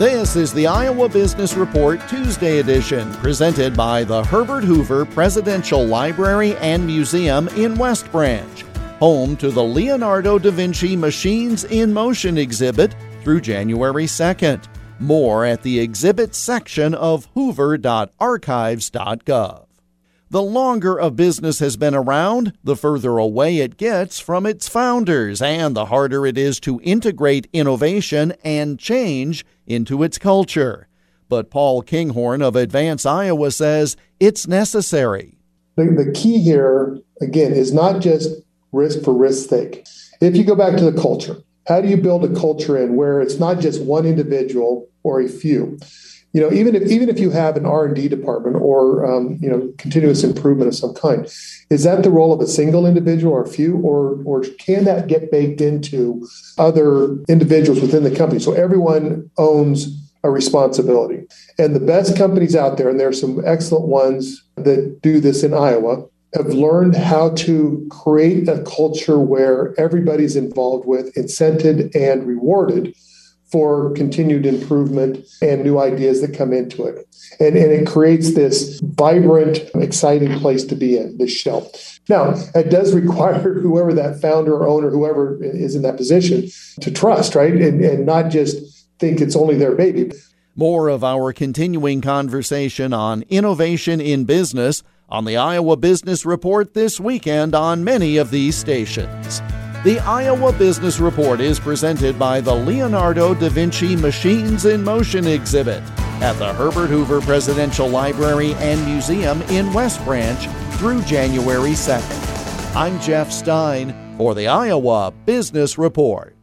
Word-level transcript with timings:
This 0.00 0.34
is 0.34 0.52
the 0.54 0.66
Iowa 0.66 1.10
Business 1.10 1.52
Report 1.52 2.00
Tuesday 2.08 2.60
edition, 2.60 3.12
presented 3.16 3.76
by 3.76 4.02
the 4.02 4.24
Herbert 4.24 4.64
Hoover 4.64 5.04
Presidential 5.04 5.84
Library 5.84 6.56
and 6.56 6.86
Museum 6.86 7.48
in 7.48 7.74
West 7.74 8.10
Branch, 8.10 8.62
home 8.98 9.36
to 9.36 9.50
the 9.50 9.62
Leonardo 9.62 10.38
da 10.38 10.52
Vinci 10.52 10.96
Machines 10.96 11.64
in 11.64 11.92
Motion 11.92 12.38
exhibit 12.38 12.94
through 13.22 13.42
January 13.42 14.06
2nd. 14.06 14.64
More 15.00 15.44
at 15.44 15.62
the 15.62 15.78
exhibit 15.78 16.34
section 16.34 16.94
of 16.94 17.26
hoover.archives.gov. 17.34 19.69
The 20.32 20.42
longer 20.42 20.96
a 20.96 21.10
business 21.10 21.58
has 21.58 21.76
been 21.76 21.92
around, 21.92 22.52
the 22.62 22.76
further 22.76 23.18
away 23.18 23.58
it 23.58 23.76
gets 23.76 24.20
from 24.20 24.46
its 24.46 24.68
founders, 24.68 25.42
and 25.42 25.74
the 25.74 25.86
harder 25.86 26.24
it 26.24 26.38
is 26.38 26.60
to 26.60 26.80
integrate 26.84 27.48
innovation 27.52 28.34
and 28.44 28.78
change 28.78 29.44
into 29.66 30.04
its 30.04 30.18
culture. 30.18 30.86
But 31.28 31.50
Paul 31.50 31.82
Kinghorn 31.82 32.42
of 32.42 32.54
Advance 32.54 33.04
Iowa 33.04 33.50
says 33.50 33.96
it's 34.20 34.46
necessary. 34.46 35.36
The, 35.74 35.86
the 35.86 36.12
key 36.12 36.38
here, 36.38 37.00
again, 37.20 37.52
is 37.52 37.72
not 37.72 38.00
just 38.00 38.30
risk 38.70 39.02
for 39.02 39.12
risk's 39.12 39.50
sake. 39.50 39.84
If 40.20 40.36
you 40.36 40.44
go 40.44 40.54
back 40.54 40.76
to 40.76 40.88
the 40.88 41.00
culture, 41.00 41.38
how 41.66 41.80
do 41.80 41.88
you 41.88 41.96
build 41.96 42.24
a 42.24 42.32
culture 42.38 42.78
in 42.78 42.94
where 42.94 43.20
it's 43.20 43.40
not 43.40 43.58
just 43.58 43.82
one 43.82 44.06
individual 44.06 44.88
or 45.02 45.20
a 45.20 45.28
few? 45.28 45.80
You 46.32 46.40
know 46.40 46.52
even 46.52 46.74
if 46.74 46.82
even 46.90 47.08
if 47.08 47.18
you 47.18 47.30
have 47.30 47.56
an 47.56 47.66
r&d 47.66 48.08
department 48.08 48.56
or 48.56 49.04
um, 49.04 49.38
you 49.40 49.48
know 49.48 49.72
continuous 49.78 50.22
improvement 50.22 50.68
of 50.68 50.74
some 50.74 50.94
kind 50.94 51.26
is 51.70 51.84
that 51.84 52.02
the 52.02 52.10
role 52.10 52.32
of 52.32 52.40
a 52.40 52.46
single 52.46 52.86
individual 52.86 53.32
or 53.32 53.42
a 53.42 53.48
few 53.48 53.76
or 53.78 54.20
or 54.24 54.42
can 54.58 54.84
that 54.84 55.06
get 55.06 55.30
baked 55.30 55.60
into 55.60 56.26
other 56.58 57.16
individuals 57.28 57.80
within 57.80 58.02
the 58.02 58.14
company? 58.14 58.40
So 58.40 58.52
everyone 58.52 59.30
owns 59.38 59.96
a 60.22 60.30
responsibility. 60.30 61.26
And 61.58 61.74
the 61.74 61.80
best 61.80 62.16
companies 62.16 62.54
out 62.54 62.76
there 62.76 62.90
and 62.90 63.00
there 63.00 63.08
are 63.08 63.12
some 63.12 63.42
excellent 63.46 63.86
ones 63.86 64.42
that 64.56 65.00
do 65.00 65.20
this 65.20 65.42
in 65.42 65.54
iowa 65.54 66.04
have 66.34 66.48
learned 66.48 66.94
how 66.94 67.30
to 67.30 67.88
create 67.90 68.48
a 68.48 68.62
culture 68.62 69.18
where 69.18 69.74
everybody's 69.80 70.36
involved 70.36 70.86
with 70.86 71.12
incented 71.14 71.94
and 71.94 72.26
rewarded 72.26 72.94
for 73.50 73.92
continued 73.94 74.46
improvement 74.46 75.26
and 75.42 75.64
new 75.64 75.78
ideas 75.78 76.20
that 76.20 76.36
come 76.36 76.52
into 76.52 76.84
it. 76.84 77.06
And, 77.40 77.56
and 77.56 77.72
it 77.72 77.86
creates 77.86 78.34
this 78.34 78.80
vibrant, 78.80 79.58
exciting 79.74 80.38
place 80.38 80.64
to 80.64 80.76
be 80.76 80.96
in, 80.96 81.18
this 81.18 81.32
shell. 81.32 81.70
Now, 82.08 82.34
it 82.54 82.70
does 82.70 82.94
require 82.94 83.54
whoever 83.60 83.92
that 83.94 84.20
founder 84.20 84.54
or 84.54 84.68
owner, 84.68 84.90
whoever 84.90 85.42
is 85.42 85.74
in 85.74 85.82
that 85.82 85.96
position, 85.96 86.48
to 86.80 86.90
trust, 86.90 87.34
right? 87.34 87.52
And, 87.52 87.84
and 87.84 88.06
not 88.06 88.30
just 88.30 88.88
think 88.98 89.20
it's 89.20 89.36
only 89.36 89.56
their 89.56 89.74
baby. 89.74 90.12
More 90.54 90.88
of 90.88 91.02
our 91.02 91.32
continuing 91.32 92.00
conversation 92.00 92.92
on 92.92 93.22
innovation 93.28 94.00
in 94.00 94.24
business 94.24 94.82
on 95.08 95.24
the 95.24 95.36
Iowa 95.36 95.76
Business 95.76 96.24
Report 96.24 96.74
this 96.74 97.00
weekend 97.00 97.54
on 97.54 97.82
many 97.82 98.16
of 98.16 98.30
these 98.30 98.56
stations. 98.56 99.40
The 99.82 99.98
Iowa 100.00 100.52
Business 100.52 101.00
Report 101.00 101.40
is 101.40 101.58
presented 101.58 102.18
by 102.18 102.42
the 102.42 102.54
Leonardo 102.54 103.32
da 103.32 103.48
Vinci 103.48 103.96
Machines 103.96 104.66
in 104.66 104.84
Motion 104.84 105.26
exhibit 105.26 105.82
at 106.20 106.34
the 106.34 106.52
Herbert 106.52 106.88
Hoover 106.88 107.22
Presidential 107.22 107.88
Library 107.88 108.52
and 108.56 108.84
Museum 108.84 109.40
in 109.44 109.72
West 109.72 110.04
Branch 110.04 110.38
through 110.76 111.00
January 111.04 111.70
2nd. 111.70 112.76
I'm 112.76 113.00
Jeff 113.00 113.32
Stein 113.32 114.16
for 114.18 114.34
the 114.34 114.48
Iowa 114.48 115.14
Business 115.24 115.78
Report. 115.78 116.36